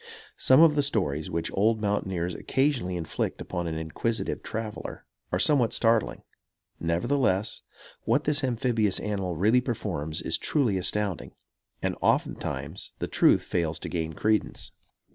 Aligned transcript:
Some 0.39 0.61
of 0.63 0.73
the 0.73 0.81
stories 0.81 1.29
which 1.29 1.51
old 1.53 1.79
mountaineers 1.79 2.33
occasionally 2.33 2.95
inflict 2.95 3.39
upon 3.39 3.67
an 3.67 3.75
inquisitive 3.75 4.41
traveller 4.41 5.05
are 5.31 5.37
somewhat 5.37 5.73
startling; 5.73 6.23
nevertheless, 6.79 7.61
what 8.05 8.23
this 8.23 8.43
amphibious 8.43 8.99
animal 8.99 9.35
really 9.35 9.61
performs 9.61 10.19
is 10.19 10.39
truly 10.39 10.75
astounding, 10.79 11.33
and 11.83 11.95
oftentimes 12.01 12.93
the 12.97 13.07
truth 13.07 13.43
fails 13.43 13.77
to 13.77 13.89
gain 13.89 14.13
credence. 14.13 14.71